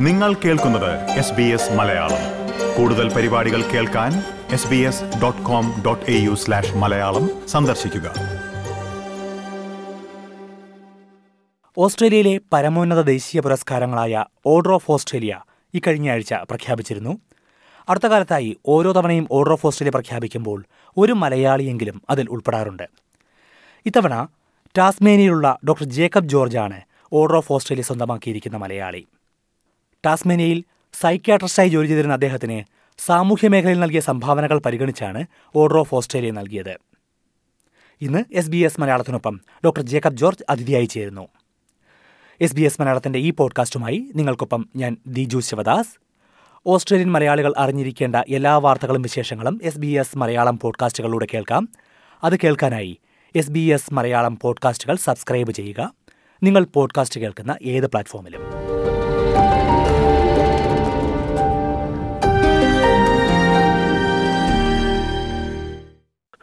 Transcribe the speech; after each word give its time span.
നിങ്ങൾ 0.00 0.34
കേൾക്കുന്നത് 0.34 1.10
S 1.10 1.32
B 1.32 1.42
S 1.42 1.72
Malayalam. 1.72 2.22
കൂടുതൽ 2.76 3.14
പരിപാടികൾ 3.14 3.62
കേൾക്കാൻ 3.62 4.12
S 4.50 4.68
B 4.68 4.76
S 4.76 5.04
dot 5.22 5.42
com 5.42 5.82
dot 5.86 6.10
A 6.10 6.14
U 6.20 6.34
slash 6.34 6.76
Malayalam 6.76 7.48
സന്ദർശിക്കുക. 7.48 8.06
ഓസ്ട്രേലിയയിലെ 11.78 12.40
പരമോന്നത 12.52 13.02
ദേശീയ 13.02 13.40
പുരസ്കാരങ്ങളായ 13.40 14.24
ഓർഡർ 14.46 14.72
ഓഫ് 14.72 14.90
ഓസ്ട്രേലിയ 14.90 15.40
ഇക്കഴിഞ്ഞ 15.74 16.10
ആഴ്ച 16.10 16.34
പ്രഖ്യാപിച്ചിരുന്നു. 16.34 17.18
അടുത്ത 17.88 18.06
കാലത്തായി 18.06 18.56
ഓരോ 18.66 18.92
തവണയും 18.92 19.28
ഓർഡർ 19.30 19.52
ഓഫ് 19.52 19.66
ഓസ്ട്രേലിയ 19.66 19.90
പ്രഖ്യാപിക്കുമ്പോൾ 19.90 20.64
ഒരു 20.96 21.12
മലയാളിയെങ്കിലും 21.12 22.02
അതിൽ 22.10 22.28
ഉൾപ്പെടാറുണ്ട്. 22.30 22.88
ഇത്തവണ 23.86 24.28
ടാസ്മേനിയിലുള്ള 24.78 25.58
ഡോക്ടർ 25.68 25.84
ജേക്കബ് 25.84 26.28
ജോർജാണ് 26.28 26.80
ഓർഡർ 27.12 27.36
ഓഫ് 27.36 27.52
ഓസ്ട്രേലിയ 27.52 27.82
സ്വന്തമാക്കിയിരിക്കുന്ന 27.82 28.56
മലയാളി. 28.56 29.06
ടാസ്മേനിയയിൽ 30.06 30.64
സൈക്യാട്രിസ്റ്റായി 30.92 31.68
ജോലി 31.68 31.86
ചെയ്തിരുന്ന 31.86 32.12
അദ്ദേഹത്തിന് 32.12 32.64
സാമൂഹ്യ 32.98 33.48
മേഖലയിൽ 33.48 33.80
നൽകിയ 33.80 34.00
സംഭാവനകൾ 34.00 34.58
പരിഗണിച്ചാണ് 34.58 35.26
ഓർഡർ 35.56 35.78
ഓഫ് 35.78 35.94
ഓസ്ട്രേലിയ 35.94 36.30
നൽകിയത്. 36.30 36.78
ഇന്ന് 38.00 38.24
എസ് 38.32 38.50
ബി 38.50 38.56
എസ് 38.56 38.80
മലയാളത്തിനൊപ്പം 38.80 39.40
ഡോക്ടർ 39.64 39.82
ജേക്കബ് 39.82 40.16
ജോർജ് 40.16 40.44
അതിഥിയായി 40.50 40.84
ചേരുന്നു. 40.84 41.28
എസ് 42.40 42.54
ബി 42.54 42.62
എസ് 42.62 42.80
മലയാളത്തിന്റെ 42.80 43.18
ഈ 43.18 43.30
പോഡ്കാസ്റ്റുമായി 43.30 44.10
നിങ്ങൾക്കൊപ്പം 44.14 44.68
ഞാൻ 44.76 44.96
ദിജു 45.06 45.38
ശിവദാസ്. 45.38 45.88
ഓസ്ട്രേലിയൻ 46.66 47.12
മലയാളികൾ 47.12 47.54
അറിഞ്ഞിരിക്കേണ്ട 47.58 48.16
എല്ലാ 48.16 48.56
വാർത്തകളും 48.56 49.02
വിശേഷങ്ങളും 49.02 49.60
എസ് 49.62 49.78
ബി 49.78 49.86
എസ് 49.86 50.18
മലയാളം 50.18 50.58
പോഡ്കാസ്റ്റുകളിലൂടെ 50.58 51.26
കേൾക്കാം. 51.34 51.68
അത് 52.24 52.36
കേൾക്കാനായി 52.36 52.98
എസ് 53.36 53.50
ബി 53.50 53.60
എസ് 53.60 53.94
മലയാളം 53.94 54.38
പോഡ്കാസ്റ്റുകൾ 54.42 54.96
സബ്സ്ക്രൈബ് 54.96 55.50
ചെയ്യുക. 55.50 55.94
നിങ്ങൾ 56.42 56.64
പോഡ്കാസ്റ്റ് 56.64 57.20
കേൾക്കുന്ന 57.20 57.56
ഏത് 57.62 57.86
പ്ലാറ്റ്ഫോമിലും. 57.86 58.40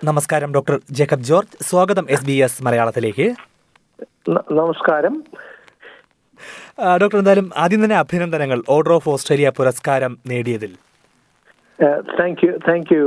നമസ്കാരം 0.08 0.50
ഡോക്ടർ 0.56 0.76
ജേക്കബ് 0.98 1.26
ജോർജ്. 1.30 1.56
സ്വാഗതം 1.68 2.06
എസ് 2.16 2.26
ബി 2.28 2.36
എസ് 2.46 2.64
മലയാളത്തിലേക്ക്. 2.66 3.26
നമസ്കാരം. 4.60 5.14
ഡോക്ടർ 7.02 7.18
എന്തായാലും 7.22 7.48
ആദ്യം 7.64 7.82
തന്നെ 7.84 7.98
അഭിനന്ദനങ്ങൾ 8.02 8.60
ഓർഡർ 8.76 8.94
ഓഫ് 8.98 9.10
ഓസ്ട്രേലിയ 9.14 9.50
പുരസ്കാരം 9.60 10.14
നേടിയതിൽ. 10.32 10.72
താങ്ക് 12.20 12.44
യു 12.46 12.52
താങ്ക് 12.68 12.92
യു 12.96 13.04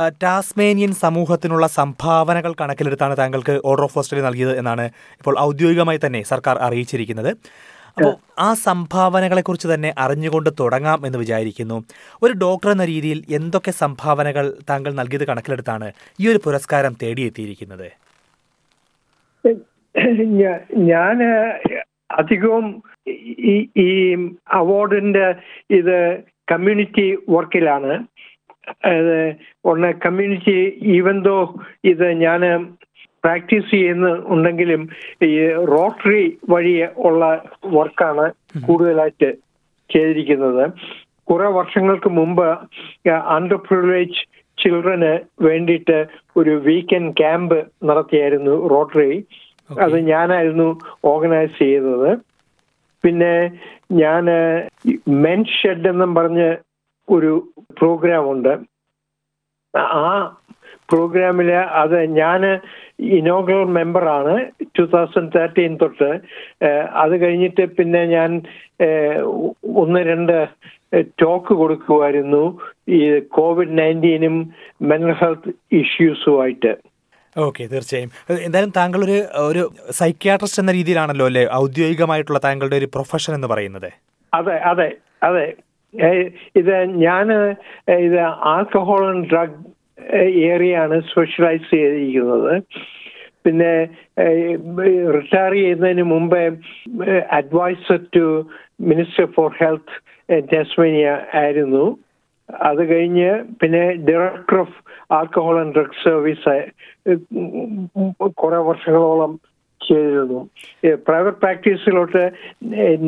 ആ, 0.00 0.04
ടാസ്മേനിയൻ 0.22 0.92
സമൂഹത്തിനുള്ള 1.04 1.66
സംഭാവനകൾ 1.78 2.52
കണക്കിലെടുത്താണ് 2.62 3.16
താങ്കൾക്ക് 3.20 3.56
ഓർഡർ 3.70 3.84
ഓഫ് 3.88 3.98
ഓസ്ട്രേലിയ 4.02 4.24
നൽകിയത് 4.28 4.54
എന്നാണ് 4.60 4.86
ഇപ്പോൾ 5.18 5.36
ഔദ്യോഗികമായി 5.48 6.00
തന്നെ 6.04 6.22
സർക്കാർ 6.32 6.56
അറിയിച്ചിരിക്കുന്നത്. 6.68 7.30
അപ്പോൾ 7.96 8.14
ആ 8.38 8.48
സംഭാവനകളെക്കുറിച്ച് 8.66 9.68
തന്നെ 9.68 9.90
അറിഞ്ഞുകൊണ്ട് 9.98 10.50
തുടങ്ങാം 10.60 11.00
എന്ന് 11.06 11.18
വിചാരിക്കുന്നു. 11.18 11.76
ഒരു 12.22 12.32
ഡോക്ടർ 12.42 12.70
എന്ന 12.70 12.84
രീതിയിൽ 12.84 13.18
എന്തൊക്കെ 13.38 13.72
സംഭാവനകൾ 13.82 14.46
താങ്കൾ 14.70 14.92
നൽകിയത് 15.00 15.24
കണക്കിലെടുത്താണ് 15.26 15.88
ഈ 16.20 16.28
ഒരു 16.28 16.40
പുരസ്കാരം 16.44 16.94
തേടിയെത്തിയിരിക്കുന്നത്? 17.02 17.88
ഞാൻ 20.92 21.16
അധികവും 22.20 22.66
ഈ 23.86 23.90
അവാർഡിന്റെ 24.60 25.26
ഇത് 25.70 25.96
കമ്മ്യൂണിറ്റി 26.52 27.06
വർക്കിലാണ്. 27.28 27.92
ഒന്ന് 29.70 29.90
കമ്മ്യൂണിറ്റി 30.06 30.58
ഈവൻ 30.96 31.16
ദോ 31.22 31.38
ഇത് 31.84 32.06
ഞാൻ 32.24 32.40
പ്രാക്ടീസ് 33.24 33.68
ചെയ്യുന്ന 33.70 34.08
ഉണ്ടെങ്കിലും 34.26 34.82
ഈ 35.22 35.32
റോട്ടറി 35.72 36.22
വഴി 36.50 36.74
ഉള്ള 37.08 37.24
വർക്കാണ് 37.76 38.26
കൂടുതലായിട്ട് 38.66 39.30
ചെയ്തിരിക്കുന്നത്. 39.90 40.64
കുറെ 41.28 41.48
വർഷങ്ങൾക്ക് 41.58 42.10
മുമ്പ് 42.10 42.46
അണ്ടർ 43.36 43.58
പ്രിവിലേജ് 43.66 44.20
ചിൽഡ്രന് 44.58 45.12
വേണ്ടിയിട്ട് 45.42 45.98
ഒരു 46.36 46.52
വീക്കെൻഡ് 46.66 47.14
ക്യാമ്പ് 47.20 47.58
നടത്തിയായിരുന്നു 47.84 48.54
റോട്ടറി 48.70 49.14
അത് 49.78 49.96
ഞാനായിരുന്നു 50.10 50.68
ഓർഗനൈസ് 51.04 51.56
ചെയ്തത് 51.58 52.10
പിന്നെ 53.04 53.32
ഞാൻ 53.92 54.24
മെൻ 55.24 55.40
ഷെഡ് 55.54 55.88
എന്നും 55.88 56.10
പറഞ്ഞ് 56.14 56.50
ഒരു 57.08 57.32
പ്രോഗ്രാം 57.78 58.24
ഉണ്ട്. 58.30 58.52
ആ 59.74 60.04
പ്രോഗ്രാമിൽ 60.92 61.50
അത് 61.82 61.96
ഞാൻ 62.20 62.42
ഇനോഗ്രൽ 63.18 63.62
മെമ്പറാണ് 63.78 64.34
ടു 64.78 64.84
തൗസൻഡ് 64.94 65.32
തേർട്ടീൻ 65.36 65.72
തൊട്ട്. 65.82 66.10
അത് 67.02 67.14
കഴിഞ്ഞിട്ട് 67.24 67.64
പിന്നെ 67.78 68.02
ഞാൻ 68.16 68.30
ഒന്ന് 69.82 70.00
രണ്ട് 70.12 70.36
ടോക്ക് 71.22 71.52
കൊടുക്കുമായിരുന്നു 71.62 72.44
ഈ 72.96 73.00
കോവിഡ് 73.38 73.76
നയന്റീനും 73.80 74.36
മെന്റൽ 74.92 75.14
ഹെൽത്ത് 75.22 75.52
ഇഷ്യൂസുമായിട്ട് 75.82 76.72
ഓക്കെ 77.36 77.62
തീർച്ചയായും. 77.72 78.10
എന്തായാലും 78.46 78.72
താങ്കൾ 78.78 79.00
ഒരു 79.06 79.18
ഒരു 79.48 79.62
സൈക്യാട്രിസ്റ്റ് 80.00 80.62
എന്ന 80.62 80.72
രീതിയിലാണല്ലോ 80.78 81.26
അല്ലേ 81.30 81.44
ഔദ്യോഗികമായിട്ടുള്ള 81.62 82.40
താങ്കളുടെ 82.46 82.76
ഒരു 82.80 82.88
പ്രൊഫഷൻ 82.96 83.32
എന്ന് 83.38 83.48
പറയുന്നത്? 83.52 83.90
അതെ 84.32 84.56
അതെ 84.72 84.88
അതെ. 85.28 85.46
ഇത് 86.60 86.74
ഞാൻ 87.04 87.26
ഇത് 88.06 88.18
ആൽക്കഹോൾ 88.52 89.02
ആൻഡ് 89.12 89.26
ഡ്രഗ് 89.32 89.56
ഏരിയയാണ് 90.50 90.96
സ്പെഷ്യലൈസ് 91.10 91.68
ചെയ്തിരിക്കുന്നത്. 91.74 92.54
പിന്നെ 93.44 93.72
റിട്ടയർ 95.16 95.52
ചെയ്യുന്നതിന് 95.52 96.04
മുമ്പേ 96.14 96.42
adviser 97.38 98.00
to 98.16 98.26
minister 98.90 99.26
for 99.36 99.50
health 99.60 99.94
Tasmania 100.52 101.08
ആയിരുന്നു. 101.42 101.84
അത് 102.68 102.82
കഴിഞ്ഞ് 102.92 103.30
പിന്നെ 103.60 103.82
director 104.08 104.58
of 104.64 104.76
alcohol 105.18 105.56
and 105.60 105.74
drug 105.76 106.02
service 106.04 106.54
കുറെ 108.42 108.60
വർഷങ്ങളോളം 108.68 109.32
ചെയ്തിരുന്നു. 109.80 110.40
പ്രൈവറ്റ് 111.08 111.42
പ്രാക്ടീസിലോട്ട് 111.44 112.22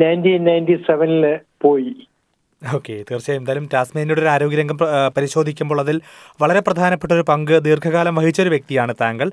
നയന്റീൻ 0.03 0.43
നയന്റി 0.49 0.75
സെവനിൽ 0.89 1.25
പോയി. 1.65 1.95
ഓക്കെ 2.73 3.03
തീർച്ചയായും. 3.11 3.41
എന്തായാലും 3.41 3.69
ടാസ്മേനിയുടെ 3.73 4.21
ഒരു 4.21 4.27
ആരോഗ്യരംഗം 4.27 4.77
പ്ര- 4.77 5.13
പരിശോധിക്കുമ്പോൾ 5.17 5.79
അതിൽ 5.79 6.01
വളരെ 6.41 6.59
പ്രധാനപ്പെട്ട 6.59 7.11
ഒരു 7.11 7.21
പങ്ക് 7.21 7.63
ദീർഘകാലം 7.63 8.15
വഹിച്ച 8.15 8.41
ഒരു 8.41 8.49
വ്യക്തിയാണ് 8.49 8.95
താങ്കൾ. 9.01 9.31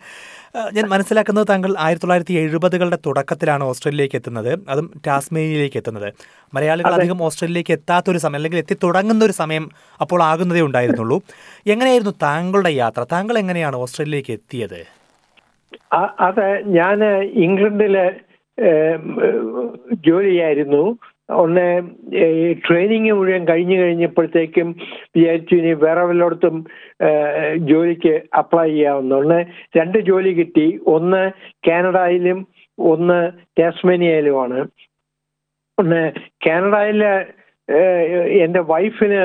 ഞാൻ 0.72 0.84
മനസ്സിലാക്കുന്നത് 0.84 1.47
താങ്കൾ 1.50 1.75
ആയിരത്തി 1.78 2.06
തൊള്ളായിരത്തി 2.06 2.32
എഴുപതുകളുടെ 2.32 2.98
തുടക്കത്തിലാണ് 3.06 3.65
ഓസ്ട്രേലിയയിലേക്ക് 3.65 4.16
എത്തുന്നത്. 4.16 4.59
അതും 4.69 5.00
ടാസ്മേനിയയിലേക്ക് 5.06 5.76
എത്തുന്നത്. 5.76 6.12
മലയാളികൾ 6.54 6.88
അധികം 6.88 7.22
ഓസ്ട്രേലിയയിലേക്ക് 7.22 7.72
എത്താത്തൊരു 7.72 8.19
സമയം 8.19 8.37
അല്ലെങ്കിൽ 8.37 8.59
എത്തി 8.59 8.76
തുടങ്ങുന്ന 8.82 9.25
ഒരു 9.25 9.32
സമയം 9.32 9.70
അപ്പോൾ 10.00 10.22
ആകുന്നതേ 10.22 10.60
ഉണ്ടായിരുന്നുള്ളൂ. 10.60 11.22
എങ്ങനെയായിരുന്നു 11.66 12.14
താങ്കളുടെ 12.22 12.70
യാത്ര? 12.70 13.04
താങ്കൾ 13.12 13.38
എങ്ങനെയാണ് 13.38 13.76
ഓസ്ട്രേലിയയിലേക്ക് 13.76 14.32
എത്തിയത്? 14.32 14.87
അത്. 16.20 16.62
ഞാൻ 16.66 17.04
ഇംഗ്ലണ്ടിൽ 17.22 18.10
ജോലിയായിരുന്നു 19.93 20.99
ഒന്ന് 21.41 21.66
ഈ 22.15 22.53
ട്രെയിനിങ് 22.66 23.12
മുഴുവൻ 23.19 23.43
കഴിഞ്ഞു 23.48 23.76
കഴിഞ്ഞപ്പോഴത്തേക്കും 23.81 24.69
വിചാരിച്ചു 25.16 25.54
ഇനി 25.54 25.72
വേറെ 25.84 26.03
വല്ലയിടത്തും 26.03 26.56
ജോലിക്ക് 27.70 28.15
അപ്ലൈ 28.34 28.69
ചെയ്യാവുന്ന 28.69 29.38
രണ്ട് 29.76 29.98
ജോലി 29.98 30.32
കിട്ടി. 30.38 30.66
ഒന്ന് 30.87 31.22
കാനഡയിലും 31.69 32.47
ഒന്ന് 32.78 33.20
ടാസ്മേനിയയിലുമാണ്. 33.60 34.59
ഒന്ന് 35.78 36.03
കാനഡയിലെ 36.47 37.12
എന്റെ 38.44 38.60
വൈഫിന് 38.60 39.22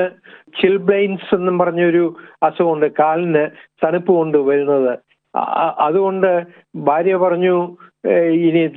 ചിൽബ്ലെയിൻസ് 0.60 1.34
എന്നും 1.34 1.58
പറഞ്ഞൊരു 1.58 2.04
അസുഖമുണ്ട് 2.42 2.86
കാലിന് 2.98 3.44
തണുപ്പ് 3.84 4.12
കൊണ്ട് 4.12 4.38
വരുന്നത്. 4.38 4.92
അതുകൊണ്ട് 5.78 6.30
ഭാര്യ 6.76 7.16
പറഞ്ഞു 7.16 7.56
ഇനി 8.30 8.68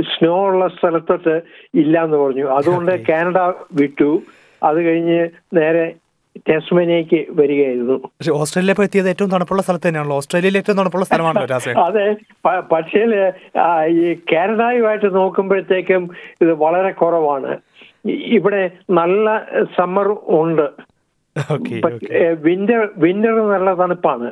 സ്നോ 0.00 0.46
ഉള്ള 0.46 0.68
സ്ഥലത്തോട്ട് 0.68 1.42
ഇല്ല 1.74 2.04
എന്ന് 2.04 2.16
പറഞ്ഞു. 2.16 2.46
അതുകൊണ്ട്. 2.46 2.92
കാനഡ 3.08 3.38
വിട്ടു. 3.72 4.22
അത് 4.62 4.82
കഴിഞ്ഞ് 4.82 5.28
നേരെ 5.54 5.94
ടെസ്മനിയക്ക് 6.48 7.26
വരികയായിരുന്നു. 7.30 7.92
പക്ഷെ 7.92 8.30
ഓസ്ട്രേലിയ 8.30 8.74
എത്തിയത് 8.84 9.08
ഏറ്റവും 9.08 9.30
തണുപ്പുള്ള 9.30 9.62
സ്ഥലത്ത് 9.62 9.88
തന്നെയാണല്ലോ. 9.88 10.16
ഓസ്ട്രേലിയയിൽ 10.16 10.58
ഏറ്റവും 10.58 10.76
തണുപ്പുള്ള 10.76 11.04
സ്ഥലമാണല്ലോ 11.04 11.58
അതെ. 11.86 12.16
പക്ഷേ 12.72 13.00
ഈ 13.88 14.14
കാനഡയുമായിട്ട് 14.32 15.14
നോക്കുമ്പോഴത്തേക്കും 15.14 16.10
ഇത് 16.42 16.52
വളരെ 16.52 16.90
കുറവാണ്. 16.90 17.58
ഇവിടെ 18.08 18.70
നല്ല 18.90 19.46
സമ്മർ 19.78 20.16
ഉണ്ട്. 20.28 20.70
വിന്റർ 22.42 22.88
വിന്റർ 22.96 23.48
നല്ല 23.48 23.74
തണുപ്പാണ്. 23.74 24.30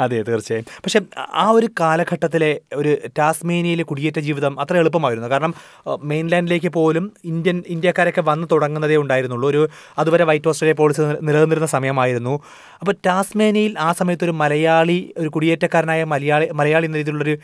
അതെ 0.00 0.22
തീർച്ചയായും. 0.22 0.66
പക്ഷെ 0.84 1.00
ആ 1.34 1.50
ഒരു 1.50 1.68
കാലഘട്ടത്തിലെ 1.80 2.60
ഒരു 2.74 2.96
ടാസ്മേനിയയിലെ 3.18 3.82
കുടിയേറ്റ 3.82 4.18
ജീവിതം 4.18 4.60
അത്ര 4.60 4.76
എളുപ്പമായിരുന്നു. 4.76 5.28
കാരണം 5.28 5.54
മെയിൻലാൻഡിലേക്ക് 6.02 6.68
പോലും 6.68 7.12
ഇന്ത്യൻ 7.24 7.62
ഇന്ത്യക്കാരൊക്കെ 7.68 8.20
വന്ന് 8.20 8.48
തുടങ്ങുന്നതേ 8.52 8.96
ഉണ്ടായിരുന്നുള്ളൂ. 8.96 9.48
ഒരു 9.48 9.68
അതുവരെ 9.98 10.24
വൈറ്റ് 10.24 10.48
ഓസ്ട്രേലിയ 10.48 10.74
പോളിസി 10.74 11.00
നിലനിന്നിരുന്ന 11.00 11.66
സമയമായിരുന്നു. 11.66 12.40
അപ്പോൾ 12.80 12.92
ടാസ്മേനിയയിൽ 13.06 13.74
ആ 13.78 13.92
സമയത്ത് 13.92 14.24
ഒരു 14.24 14.30
മലയാളി 14.30 15.14
ഒരു 15.18 15.28
കുടിയേറ്റക്കാരനായ 15.28 16.04
മലയാളി 16.04 16.48
മലയാളി 16.52 16.86
എന്ന 16.86 16.96
രീതിയിലുള്ളൊരു 16.96 17.36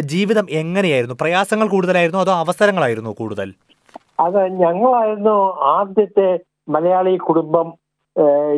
ജീവിതം 0.00 0.46
എങ്ങനെയായിരുന്നു? 0.50 1.16
പ്രയാസങ്ങൾ 1.20 1.68
കൂടുതലായിരുന്നു? 1.68 2.20
അതോ 2.20 2.32
അവസരങ്ങളായിരുന്നു 2.32 3.10
കൂടുതൽ? 3.10 3.54
അത് 4.20 4.40
ഞങ്ങളായിരുന്നു 4.62 5.36
ആദ്യത്തെ 5.76 6.38
മലയാളി 6.68 7.16
കുടുംബം 7.16 7.66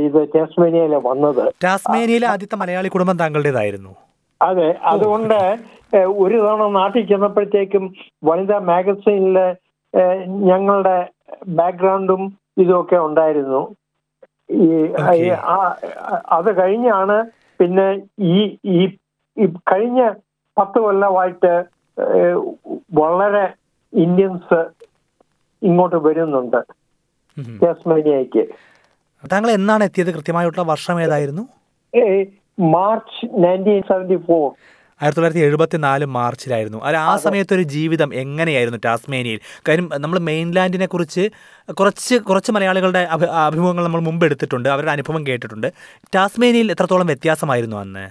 ഇത് 0.07 0.21
ടാസ്മേനിയയിലെ 0.35 0.99
വന്നത്. 1.09 1.45
ടാസ്മേനിയയിലെ 1.65 2.27
ആദ്യത്തെ 2.33 2.57
മലയാളി 2.63 2.89
കുടുംബം 2.95 3.17
താങ്കളുടേതായിരുന്നു. 3.23 3.93
അതെ 4.41 4.69
അതുകൊണ്ട് 4.93 5.39
ഒരു 6.25 6.37
തവണ 6.45 6.67
നാട്ടിൽ 6.79 7.03
ചെന്നപ്പോഴത്തേക്കും 7.11 7.85
വനിതാ 8.29 8.59
മാഗസീനിൽ 8.71 9.39
ഞങ്ങളുടെ 10.51 10.97
ബാക്ക്ഗ്രൗണ്ടും 11.59 12.23
ഇതുമൊക്കെ 12.63 12.99
ഉണ്ടായിരുന്നു. 13.09 13.61
ഈ 14.65 14.69
അത് 16.39 16.51
കഴിഞ്ഞാണ് 16.61 17.17
പിന്നെ 17.61 17.87
ഈ 18.35 18.39
ഈ 18.77 19.47
കഴിഞ്ഞ 19.73 20.01
പത്ത് 20.57 20.79
കൊല്ലമായിട്ട് 20.85 21.53
വളരെ 23.01 23.45
ഇന്ത്യൻസ് 23.93 24.61
ഇങ്ങോട്ട് 25.63 25.99
വരുന്നുണ്ട്. 26.07 26.61
ടാസ്മേനിയയ്ക്ക് 27.63 28.45
താങ്കൾ 29.31 29.51
എന്നാണ് 29.51 29.85
എത്തിയത് 29.85 30.11
കൃത്യമായിട്ടുള്ള 30.15 30.65
വർഷം 30.73 31.01
ഏതായിരുന്നു? 31.01 31.43
മാർച്ച് 32.75 33.27
ആയിരത്തി 35.01 35.19
തൊള്ളായിരത്തി 35.19 35.45
എഴുപത്തി 35.45 35.77
നാല് 35.77 36.05
മാർച്ചിലായിരുന്നു. 36.05 36.79
അല്ല 36.87 36.97
ആ 36.97 37.17
സമയത്ത് 37.17 37.55
ഒരു 37.55 37.63
ജീവിതം 37.63 38.15
എങ്ങനെയായിരുന്നു 38.15 38.79
ടാസ്മേനിയയിൽ? 38.85 39.41
കാര്യം 39.69 39.87
നമ്മൾ 39.99 40.19
മെയിൻലാൻഡിനെ 40.19 40.87
കുറിച്ച് 40.87 41.25
കുറച്ച് 41.81 42.15
കുറച്ച് 42.29 42.53
മലയാളികളുടെ 42.53 43.03
അഭി 43.15 43.27
അഭിമുഖങ്ങൾ 43.47 43.85
നമ്മൾ 43.85 44.01
മുമ്പ് 44.01 44.25
എടുത്തിട്ടുണ്ട്. 44.27 44.69
അവരുടെ 44.69 44.91
അനുഭവം 44.91 45.27
കേട്ടിട്ടുണ്ട്. 45.27 45.69
ടാസ്മേനിയയിൽ 46.15 46.73
എത്രത്തോളം 46.73 47.07
വ്യത്യാസമായിരുന്നു 47.07 47.77
അന്ന്? 47.77 48.07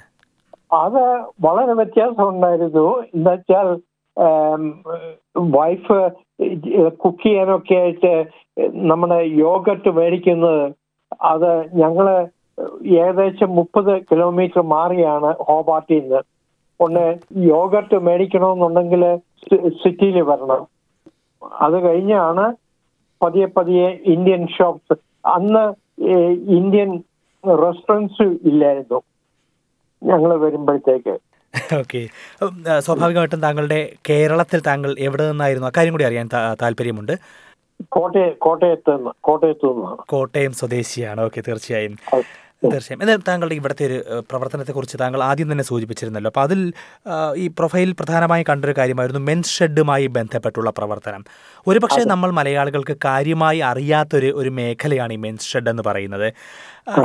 അത് 0.74 1.02
വളരെ 1.46 1.74
വ്യത്യാസം 1.74 2.30
ഉണ്ടായിരുന്നു 2.30 2.88
എന്താ 3.16 3.32
വെച്ചാൽ 3.32 3.70
വൈഫ് 5.58 5.98
കുക്ക് 7.04 7.24
ചെയ്യാനൊക്കെ 7.24 7.76
ആയിട്ട് 7.76 8.14
നമ്മുടെ 8.92 9.20
യോഗട്ട് 9.24 9.90
മേടിക്കുന്നത് 9.90 10.81
അത് 11.22 11.76
ഞങ്ങൾ 11.76 12.28
ഏകദേശം 12.86 13.56
മുപ്പത് 13.56 14.02
കിലോമീറ്റർ 14.02 14.62
മാറിയാണ് 14.62 15.36
ഹോബാട്ടിൽ 15.40 16.00
നിന്ന്. 16.00 16.22
ഒന്ന് 16.80 17.16
യോഗർട്ട് 17.38 17.98
മേടിക്കണമെന്നുണ്ടെങ്കിൽ 18.00 19.18
സിറ്റിയിൽ 19.84 20.22
വരണം. 20.22 20.68
അത് 21.62 21.78
കഴിഞ്ഞാണ് 21.84 22.56
പതിയെ 23.24 23.46
പതിയെ 23.46 23.88
ഇന്ത്യൻ 24.06 24.48
ഷോപ്സ്. 24.60 24.98
അന്ന് 25.26 25.66
ഇന്ത്യൻ 26.58 27.04
റെസ്റ്റോറൻസ് 27.64 28.24
ഇല്ലായിരുന്നു. 28.24 29.02
ഞങ്ങൾ 30.04 30.38
വരുമ്പോഴത്തേക്ക്. 30.40 31.20
ഓക്കെ. 31.80 32.08
സ്വാഭാവികമായിട്ടും 32.80 33.42
താങ്കളുടെ 33.42 33.80
കേരളത്തിൽ 34.10 34.62
താങ്കൾ 34.68 34.96
എവിടെ 35.00 35.30
നിന്നായിരുന്നു? 35.30 35.68
അക്കാര്യം 35.68 35.94
കൂടി 35.94 36.04
അറിയാൻ 36.04 36.30
താല്പര്യമുണ്ട്. 36.62 37.12
കോട്ടയ 37.92 38.30
കോട്ടയത്ത് 38.30 38.96
നിന്ന് 38.96 39.12
കോട്ടയത്ത് 39.24 39.66
നിന്നാണ് 39.66 39.98
കോട്ടയം 40.10 40.54
സ്വദേശിയാണ്. 40.54 41.22
ഓക്കെ 41.22 41.42
തീർച്ചയായും. 41.48 41.96
തീർച്ചയായും. 42.64 43.02
എന്നാൽ 43.02 43.20
താങ്കളുടെ 43.28 43.56
ഇവിടുത്തെ 43.56 43.86
ഒരു 43.86 43.94
പ്രവർത്തനത്തെ 43.94 44.26
പ്രവർത്തനത്തെക്കുറിച്ച് 44.30 44.98
താങ്കൾ 45.00 45.24
ആദ്യം 45.24 45.52
തന്നെ 45.52 45.64
സൂചിപ്പിച്ചിരുന്നല്ലോ. 45.64 46.30
അപ്പോൾ 46.30 46.42
അതിൽ 46.42 46.74
ഈ 47.36 47.48
പ്രൊഫൈൽ 47.48 47.92
പ്രധാനമായും 47.92 48.46
കണ്ടൊരു 48.50 48.74
കാര്യമായിരുന്നു 48.78 49.22
മെൻസ് 49.22 49.50
ഷെഡുമായി 49.50 50.08
ബന്ധപ്പെട്ടുള്ള 50.08 50.70
പ്രവർത്തനം. 50.70 51.24
ഒരുപക്ഷെ 51.68 52.04
നമ്മൾ 52.04 52.32
മലയാളികൾക്ക് 52.32 52.98
കാര്യമായി 53.06 53.60
അറിയാത്തൊരു 53.60 54.32
ഒരു 54.36 54.50
മേഖലയാണ് 54.50 55.14
ഈ 55.14 55.16
മെൻസ് 55.16 55.48
ഷെഡ് 55.48 55.70
എന്ന് 55.70 55.84
പറയുന്നത്. 55.88 56.34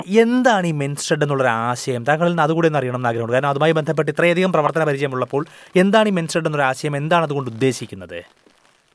എന്താണ് 0.07 0.67
ഈ 0.67 0.73
മെൻസ് 0.73 1.09
ഷെഡ് 1.09 1.25
എന്നുള്ളൊരു 1.25 1.51
ആശയം? 1.51 2.05
താങ്കളിൽ 2.05 2.31
നിന്ന് 2.31 2.43
അതുകൂടി 2.43 2.69
ഒന്ന് 2.69 2.79
അറിയണം 2.79 2.97
എന്ന് 2.97 3.09
ആഗ്രഹമുണ്ട്. 3.09 3.33
കാരണം 3.33 3.49
അതുമായി 3.49 3.73
ബന്ധപ്പെട്ട് 3.73 4.11
ഇത്രയധികം 4.11 4.53
പ്രവർത്തന 4.53 4.85
പരിചയമുള്ളപ്പോൾ 4.85 5.45
എന്താണ് 5.77 6.09
ഈ 6.09 6.13
മെൻസ് 6.13 6.35
ഷെഡ് 6.35 6.47
എന്നൊരു 6.47 6.63
ആശയം 6.63 6.97
എന്താണ് 6.97 7.25
അതുകൊണ്ട് 7.25 7.51
ഉദ്ദേശിക്കുന്നത്? 7.51 8.19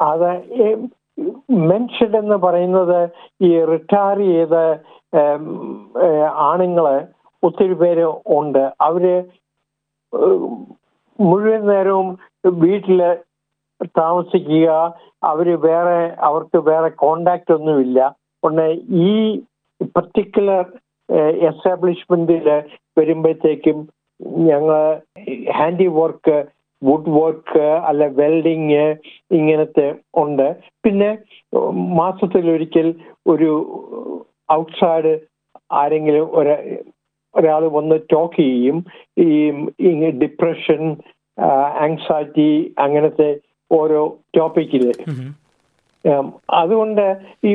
അത് 0.01 0.30
മെൻഷൻ 1.69 2.18
എന്ന് 2.18 2.36
പറയുന്നത് 2.36 3.00
ഈ 3.42 3.50
റിട്ടയർ 3.65 4.18
ചെയ്ത 4.18 4.56
ആണുങ്ങൾ 6.50 6.86
ഒത്തിരി 7.44 7.74
പേര് 7.74 8.06
ഉണ്ട്. 8.39 8.63
അവർ 8.81 9.06
മുഴുവൻ 11.19 11.68
നേരവും 11.68 12.19
വീട്ടിൽ 12.45 13.01
താമസിക്കുക. 13.86 14.69
അവർ 15.24 15.48
വേറെ 15.62 16.00
അവർക്ക് 16.19 16.57
വേറെ 16.57 16.89
കോണ്ടാക്ട് 16.89 17.54
ഒന്നുമില്ല. 17.54 18.15
ഒന്ന് 18.44 18.68
ഈ 19.07 19.39
പർട്ടിക്കുലർ 19.95 20.65
എസ്റ്റാബ്ലിഷ്മെന്റിൽ 21.50 22.47
വരുമ്പോഴത്തേക്കും 23.00 23.89
ഞങ്ങൾ 24.19 25.01
ഹാൻഡി 25.51 25.88
വർക്ക് 25.88 26.38
വുഡ് 26.88 27.12
വർക്ക് 27.18 27.66
അല്ല 27.89 28.04
വെൽഡിങ് 28.19 28.86
ഇങ്ങനത്തെ 29.38 29.88
ഉണ്ട്. 30.24 30.48
പിന്നെ 30.86 31.10
മാസത്തിൽ 32.00 32.45
ഒരിക്കൽ 32.56 32.88
ഒരു 33.33 33.51
ഔട്ട്സൈഡ് 34.57 35.13
ആരെങ്കിലും 35.81 36.25
ഒരു 36.39 36.56
ഒരാൾ 37.36 37.63
വന്ന് 37.78 37.98
ടോക്ക് 38.13 38.39
ചെയ്യും. 38.42 38.78
ഈ 39.25 40.10
ഡിപ്രഷൻ 40.24 40.81
ആങ്സൈറ്റി 41.86 42.50
അങ്ങനത്തെ 42.86 43.30
ഓരോ 43.72 44.01
ടോപ്പിക്കിൽ 44.38 44.83
അതുകൊണ്ട് 46.60 47.06
ഈ 47.48 47.51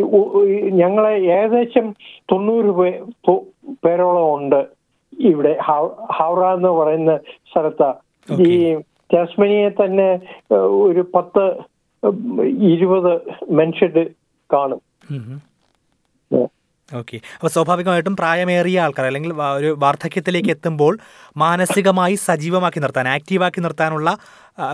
ഞങ്ങളെ 0.81 1.13
ഏകദേശം 1.37 1.87
തൊണ്ണൂറ് 2.33 2.73
പേ 2.79 2.91
പേരോളം 3.85 4.27
ഉണ്ട്. 4.37 4.61
ഇവിടെ 5.31 5.53
ഹൗറ 6.19 6.41
എന്ന് 6.57 6.73
പറയുന്ന 6.79 7.15
സ്ഥലത്ത്. 7.51 7.91
ഈ 8.49 8.53
ടാസ്മനിയെ 9.11 9.71
തന്നെ 9.83 10.09
ഒരു 10.87 11.03
പത്ത് 11.15 11.45
ഇരുപത് 12.75 13.13
മനുഷ്യര് 13.59 14.05
കാണും. 14.51 14.81
ഓക്കെ. 16.99 17.17
അപ്പോൾ 17.37 17.51
സ്വാഭാവികമായിട്ടും 17.55 18.17
പ്രായമേറിയ 18.17 18.81
ആൾക്കാർ 18.81 19.07
അല്ലെങ്കിൽ 19.07 19.33
ഒരു 19.59 19.71
വാർദ്ധക്യത്തിലേക്ക് 19.85 20.51
എത്തുമ്പോൾ 20.55 20.95
മാനസികമായി 21.37 22.17
സജീവമാക്കി 22.27 22.81
നിർത്താൻ 22.81 23.09
ആക്റ്റീവാക്കി 23.09 23.61
നിർത്താനുള്ള 23.61 24.11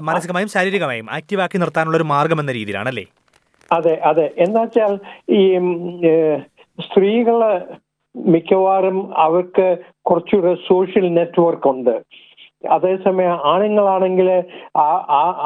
മാനസികമായും 0.09 0.51
ശാരീരികമായും 0.55 1.07
ആക്റ്റീവാക്കി 1.19 1.59
നിർത്താനുള്ള 1.63 1.97
ഒരു 1.97 2.09
മാർഗം 2.15 2.41
എന്ന 2.41 2.53
രീതിയിലാണല്ലേ? 2.53 3.05
അതെ 3.71 3.95
അതെ. 4.11 4.27
എന്താച്ചാൽ 4.39 4.93
ഈ 5.39 5.43
സ്ത്രീകൾ 6.79 7.39
മിക്കവാറും 8.15 8.99
അവർക്ക് 9.25 9.67
കുറച്ചുകൂടെ 10.03 10.53
സോഷ്യൽ 10.69 11.07
നെറ്റ്വർക്ക് 11.19 11.69
ഉണ്ട്. 11.69 11.95
അതേസമയം 12.77 13.39
ആണുങ്ങളാണെങ്കിൽ 13.45 14.29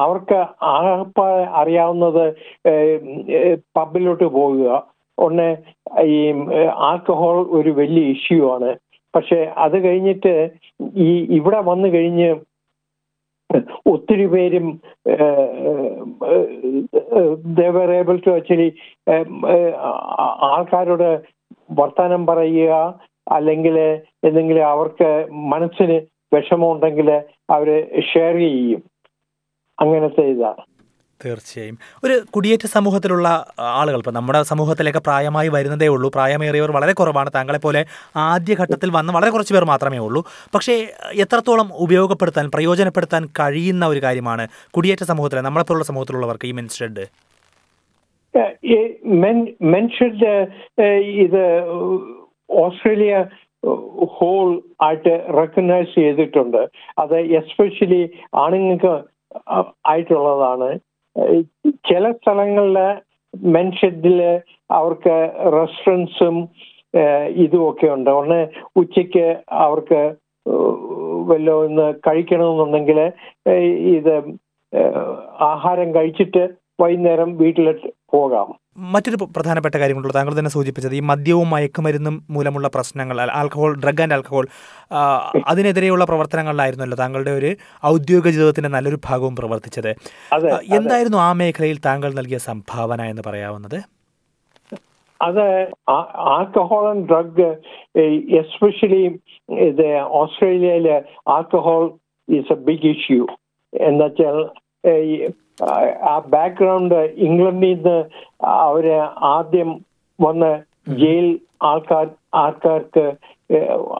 അവർക്ക് 0.00 0.38
ആകപ്പാടെ 0.62 1.44
അറിയാവുന്നത് 1.60 2.24
പബ്ബിലോട്ട് 3.78 4.24
പോവുക. 4.24 4.68
ഒന്ന് 5.18 5.48
ഈ 6.04 6.18
ആൽക്കഹോൾ 6.88 7.38
ഒരു 7.58 7.70
വലിയ 7.70 8.12
ഇഷ്യൂ 8.16 8.54
ആണ്. 8.54 8.70
പക്ഷെ 9.14 9.38
അത് 9.56 9.76
കഴിഞ്ഞിട്ട് 9.84 10.34
ഈ 10.96 11.10
ഇവിടെ 11.38 11.60
വന്നു 11.60 11.88
കഴിഞ്ഞ് 11.88 12.28
ഒത്തിരി 13.86 14.26
പേരും 14.26 14.66
ദേവർ 17.60 17.90
ഏബിൾ 17.92 18.16
ടു 18.26 18.30
ആക്ച്വലി 18.30 18.68
ആൾക്കാരോട് 20.48 21.08
വർത്തമാനം 21.78 22.26
പറയുക 22.26 22.74
അല്ലെങ്കിൽ 23.32 23.76
എന്തെങ്കിലും 24.24 24.66
അവർക്ക് 24.66 25.08
മനസ്സിന് 25.54 25.98
വിഷമമുണ്ടെങ്കിൽ 26.34 27.10
അവർ 27.50 27.66
ഷെയർ 28.14 28.36
ചെയ്യും. 28.36 28.82
അങ്ങനത്തെ 29.80 30.20
ഇതാണ് 30.20 30.76
തീർച്ചയായും. 31.24 31.78
ഒരു 32.04 32.20
കുടിയേറ്റ 32.30 32.66
സമൂഹത്തിലുള്ള 32.66 33.52
ആളുകൾ 33.60 33.96
ഇപ്പം 33.96 34.14
നമ്മുടെ 34.14 34.42
സമൂഹത്തിലേക്ക് 34.42 34.98
പ്രായമായി 34.98 35.48
വരുന്നതേ 35.48 35.88
ഉള്ളൂ. 35.88 36.10
പ്രായമേറിയവർ 36.10 36.72
വളരെ 36.72 36.92
കുറവാണ്. 36.92 37.30
താങ്കളെപ്പോലെ 37.34 37.86
ആദ്യഘട്ടത്തിൽ 38.16 38.90
വന്ന 38.90 39.12
വളരെ 39.12 39.30
കുറച്ച് 39.30 39.54
പേർ 39.54 39.64
മാത്രമേ 39.64 39.98
ഉള്ളൂ. 39.98 40.24
പക്ഷേ 40.54 40.88
എത്രത്തോളം 41.14 41.70
ഉപയോഗപ്പെടുത്താൻ 41.74 42.50
പ്രയോജനപ്പെടുത്താൻ 42.54 43.28
കഴിയുന്ന 43.40 43.86
ഒരു 43.86 44.02
കാര്യമാണ് 44.02 44.48
കുടിയേറ്റ 44.70 45.04
സമൂഹത്തിലെ 45.04 45.40
നമ്മളെപ്പോലുള്ള 45.40 45.84
സമൂഹത്തിലുള്ളവർക്ക് 45.84 46.46
ഈ 46.46 46.52
മെൻസ്റ്റഡ് 46.52 47.26
മെൻഷഡ് 49.62 50.46
ഇത് 51.00 51.62
ഓസ്ട്രേലിയ 52.50 53.24
ഹോൾ 54.16 54.48
ആയിട്ട് 54.80 55.14
റെക്കഗ്നൈസ് 55.38 55.94
ചെയ്തിട്ടുണ്ട്. 55.94 56.68
അത് 56.98 57.16
എസ്പെഷ്യലി 57.40 58.02
ആണുങ്ങൾക്ക് 58.34 58.94
ആയിട്ടുള്ളതാണ്. 59.86 60.68
ചില 61.90 62.04
സ്ഥലങ്ങളിലെ 62.12 62.88
മെൻഷെഡിൽ 63.34 64.20
അവർക്ക് 64.78 65.16
റെസ്റ്റോറൻസും 65.56 66.36
ഇതുമൊക്കെ 67.44 67.86
ഉണ്ട്. 67.86 68.10
ഒന്ന് 68.10 68.40
ഉച്ചയ്ക്ക് 68.76 69.26
അവർക്ക് 69.64 70.02
വല്ല 71.30 71.50
ഒന്ന് 71.50 71.86
കഴിക്കണമെന്നുണ്ടെങ്കിൽ 72.06 72.98
ഇത് 73.96 74.14
ആഹാരം 75.52 75.88
കഴിച്ചിട്ട് 75.94 76.42
വൈകുന്നേരം 76.80 77.30
വീട്ടിൽ 77.36 77.66
പോകാം. 78.14 78.48
മറ്റൊരു 78.78 79.16
പ്രധാനപ്പെട്ട 79.24 79.74
കാര്യങ്ങളുള്ള 79.74 80.12
താങ്കൾ 80.12 80.38
തന്നെ 80.38 80.50
സൂചിപ്പിച്ചത് 80.50 80.94
ഈ 80.94 81.00
മദ്യവും 81.00 81.50
മയക്കുമരുന്നും 81.50 82.26
മൂലമുള്ള 82.30 82.68
പ്രശ്നങ്ങൾ 82.68 83.20
ആൽക്കഹോൾ 83.20 83.74
ഡ്രഗ് 83.74 84.02
ആൻഡ് 84.02 84.14
ആൽക്കഹോൾ 84.14 84.48
അതിനെതിരെയുള്ള 85.46 86.04
പ്രവർത്തനങ്ങളിലായിരുന്നല്ലോ 86.04 86.96
താങ്കളുടെ 86.96 87.30
ഒരു 87.30 87.56
ഔദ്യോഗിക 87.86 88.28
ജീവിതത്തിന്റെ 88.28 88.68
നല്ലൊരു 88.68 88.98
ഭാഗവും 89.04 89.36
പ്രവർത്തിച്ചത്. 89.36 89.90
എന്തായിരുന്നു 90.74 91.18
ആ 91.18 91.32
മേഖലയിൽ 91.32 91.78
താങ്കൾ 91.86 92.12
നൽകിയ 92.14 92.38
സംഭാവന 92.38 93.02
എന്ന് 93.02 93.22
പറയാവുന്നത്? 93.26 93.78
അത് 95.22 95.72
ആൽക്കഹോൾ 96.36 96.88
ആൻഡ് 96.88 97.08
ഡ്രഗ് 97.08 97.48
എസ്പെഷ്യലി 98.36 99.20
ഇത് 99.48 99.98
ഓസ്ട്രേലിയയിലെ 99.98 101.02
alcohol 101.28 101.98
is 102.28 102.52
a 102.52 102.56
big 102.56 102.86
issue. 102.86 103.26
എന്നുവെച്ചാൽ 103.72 104.38
ആ 106.02 106.18
ബാക്ക്ഗ്രൗണ്ട് 106.18 107.14
ഇംഗ്ലണ്ടിൽ 107.16 107.74
നിന്ന് 107.74 108.04
അവർ 108.44 108.92
ആദ്യം 109.18 109.84
വന്ന് 110.20 110.62
ജയിൽ 110.88 111.40
ആൾക്കാർ 111.62 112.08
ആൾക്കാർക്ക് 112.34 113.12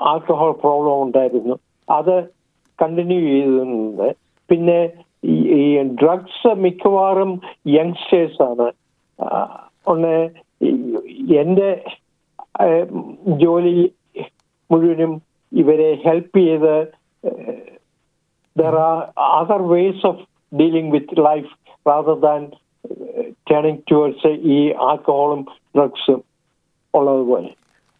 ആൽക്കഹോൾ 0.02 0.52
പ്രോബ്ലം 0.52 1.02
ഉണ്ടായിരുന്നു. 1.02 1.58
അത് 1.90 2.24
കണ്ടിന്യൂ 2.82 3.20
ചെയ്തിരുന്നത്. 3.20 4.16
പിന്നെ 4.48 4.90
ഈ- 5.24 5.82
ഡ്രഗ്സ് 5.82 6.54
മിക്കവാറും 6.54 7.40
യങ്സ്റ്റേഴ്സ് 7.66 8.42
ആണ്. 8.42 8.72
ഒന്ന് 9.86 10.28
എന്റെ 11.34 11.84
ജോലി 13.28 13.92
മുഴുവനും 14.70 15.22
ഇവരെ 15.52 15.98
ഹെൽപ്പ് 16.04 16.38
ചെയ്ത് 16.38 16.86
there 18.58 18.76
are 18.76 19.20
other 19.20 19.62
ways 19.62 20.06
of 20.06 20.35
dealing 20.52 20.92
with 20.92 21.20
life 21.20 21.50
rather 21.88 22.18
than 22.20 22.42
turning 23.50 23.82
towards 23.90 24.26
ഈ 24.26 24.58
ആൽക്കഹോളും 24.88 25.42
ഡ്രഗ്സും 25.76 26.20
ഉള്ളതുപോലെ 26.94 27.52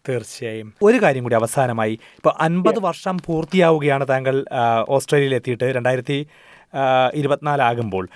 തീർച്ചയായും. 0.09 0.73
ഒരു 0.83 0.99
കാര്യം 1.03 1.23
കൂടി 1.23 1.35
അവസാനമായി. 1.35 1.93
ഇപ്പോൾ 1.93 2.33
അൻപത് 2.41 2.79
വർഷം 2.79 3.17
പൂർത്തിയാവുകയാണ് 3.27 4.09
താങ്കൾ 4.09 4.45
ഓസ്ട്രേലിയയിൽ 4.89 5.35
എത്തിയിട്ട് 5.35 5.65
രണ്ടായിരത്തി 5.65 6.27
ഇരുപത്തിനാലാകുമ്പോൾ 7.15 8.09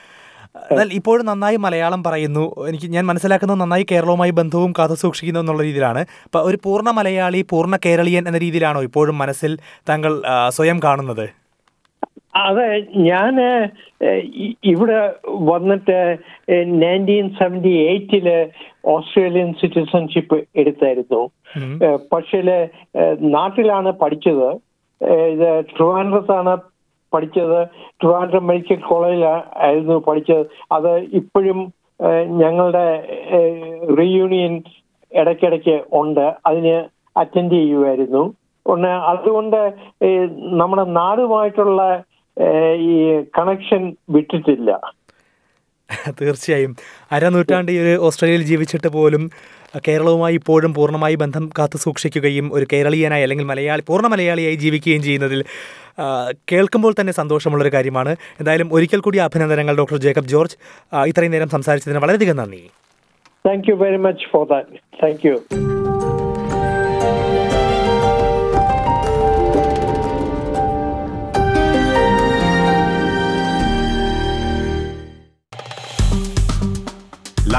എന്നാൽ 0.71 0.89
ഇപ്പോഴും 0.93 1.27
നന്നായി 1.27 1.57
മലയാളം 1.57 2.03
പറയുന്നു. 2.03 2.45
എനിക്ക് 2.69 2.89
ഞാൻ 2.95 3.07
മനസ്സിലാക്കുന്നത് 3.07 3.61
നന്നായി 3.61 3.87
കേരളവുമായി 3.91 4.31
ബന്ധവും 4.31 4.75
കാത്തു 4.79 4.95
സൂക്ഷിക്കുന്നു 4.95 5.41
എന്നുള്ള 5.41 5.63
രീതിയിലാണ്. 5.63 6.01
അപ്പോൾ 6.25 6.43
ഒരു 6.43 6.59
പൂർണ 6.65 6.91
മലയാളി 6.91 7.43
പൂർണ 7.51 7.77
കേരളീയൻ 7.87 8.29
എന്ന 8.29 8.39
രീതിയിലാണോ 8.39 8.83
ഇപ്പോഴും 8.83 9.19
മനസ്സിൽ 9.19 9.59
താങ്കൾ 9.89 10.23
സ്വയം 10.49 10.81
കാണുന്നത്? 10.85 11.40
അതെ 12.35 12.87
ഞാൻ 12.97 13.37
ഇവിടെ 14.65 15.13
വന്നിട്ട് 15.27 16.17
നയന്റീൻ 16.83 17.29
സെവന്റി 17.39 17.73
എയ്റ്റിൽ 17.87 18.49
ഓസ്ട്രേലിയൻ 18.85 19.53
സിറ്റിസൺഷിപ്പ് 19.61 20.45
എടുത്തായിരുന്നു. 20.57 21.29
പക്ഷേ 22.13 22.69
നാട്ടിലാണ് 23.21 23.93
പഠിച്ചത്. 23.93 24.49
ഇത് 25.05 25.65
ട്രിവാൻഡ്രത്താണ് 25.77 26.57
പഠിച്ചത്. 27.15 27.67
ട്രിവാൻഡ്രം 28.01 28.47
മെഡിക്കൽ 28.47 28.77
കോളേജിലായിരുന്നു 28.77 30.05
പഠിച്ചത്. 30.09 30.47
അത് 30.73 30.93
ഇപ്പോഴും 30.99 31.73
ഞങ്ങളുടെ 32.27 32.87
റീയൂണിയൻ 33.99 34.63
ഇടയ്ക്കിടയ്ക്ക് 35.13 35.81
ഉണ്ട്. 35.93 36.35
അതിന് 36.47 36.77
അറ്റൻഡ് 37.19 37.53
ചെയ്യുമായിരുന്നു 37.53 38.33
അതുകൊണ്ട് 39.13 39.73
നമ്മുടെ 40.59 40.85
നാടുമായിട്ടുള്ള 40.85 42.03
ഈ 42.89 43.21
കണക്ഷൻ 43.39 43.97
വിട്ടിട്ടില്ല. 44.11 44.71
തീർച്ചയായും. 46.21 46.77
അരനൂറ്റാണ്ട് 47.13 47.73
ഈ 47.73 47.79
ഒരു 47.79 47.97
ഓസ്ട്രേലിയയിൽ 48.07 48.43
ജീവിച്ചിട്ട് 48.43 48.89
പോലും 48.89 49.31
കേരളവുമായി 49.89 50.35
ഇപ്പോഴും 50.35 50.75
പൂർണമായി 50.75 51.15
ബന്ധം 51.15 51.51
കാത്തു 51.59 51.77
സൂക്ഷിക്കുകയും 51.77 52.47
ഒരു 52.55 52.67
കേരളീയനായി 52.73 53.23
അല്ലെങ്കിൽ 53.23 53.45
മലയാളി 53.45 53.83
പൂർണ 53.87 54.07
മലയാളിയായി 54.07 54.55
ജീവിക്കുകയും 54.55 55.03
ചെയ്യുന്നതിൽ 55.03 55.45
കേൾക്കുമ്പോൾ 56.53 56.95
തന്നെ 57.01 57.13
സന്തോഷമുള്ളൊരു 57.13 57.75
കാര്യമാണ്. 57.75 58.13
എന്തായാലും 58.41 58.69
ഒരിക്കൽ 58.73 59.01
കൂടി 59.01 59.19
അഭിനന്ദനങ്ങൾ 59.19 59.77
ഡോക്ടർ 59.77 59.97
ജേക്കബ് 59.97 60.33
ജോർജ്. 60.35 60.57
ഇത്രയും 61.07 61.33
നേരം 61.33 61.49
സംസാരിച്ചതിന് 61.49 61.99
വളരെയധികം 61.99 62.37
നന്ദി. 62.37 62.63
Thank 63.47 63.69
you 63.71 63.75
very 63.75 63.97
much 63.97 64.27
for 64.33 64.47
that 64.49 64.81
thank 65.03 65.27
you 65.27 65.35